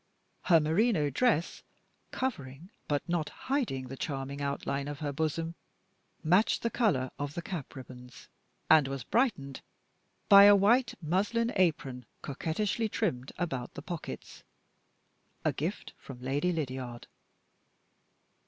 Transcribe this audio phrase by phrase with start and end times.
[0.45, 1.61] Her merino dress,
[2.09, 5.53] covering but not hiding the charming outline of her bosom,
[6.23, 8.27] matched the color of the cap ribbons,
[8.67, 9.61] and was brightened
[10.27, 14.41] by a white muslin apron coquettishly trimmed about the pockets,
[15.45, 17.05] a gift from Lady Lydiard.